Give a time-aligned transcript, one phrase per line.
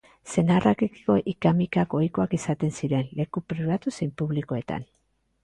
[0.35, 4.91] Senarrekiko ika-mikak ohikoak izaten ziren, leku pribatu zein publikoetan.